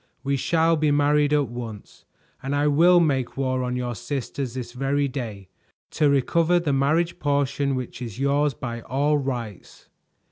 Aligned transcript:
We 0.23 0.35
shall 0.35 0.77
be 0.77 0.89
married 0.89 1.31
at 1.31 1.47
once, 1.47 2.05
and 2.41 2.55
I 2.55 2.65
will 2.65 2.99
make 2.99 3.37
war 3.37 3.61
on 3.61 3.75
your 3.75 3.93
sisters 3.93 4.55
this 4.55 4.71
very 4.73 5.07
day, 5.07 5.49
to 5.91 6.09
recover 6.09 6.59
the 6.59 6.73
marriage 6.73 7.19
portion 7.19 7.75
which 7.75 8.01
is 8.01 8.17
yours 8.17 8.55
by 8.55 8.81
all 8.81 9.19
rights." 9.19 9.89